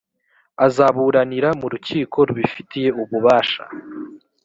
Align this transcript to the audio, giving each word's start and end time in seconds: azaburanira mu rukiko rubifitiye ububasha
azaburanira 0.65 1.49
mu 1.59 1.67
rukiko 1.73 2.17
rubifitiye 2.27 2.89
ububasha 3.03 3.63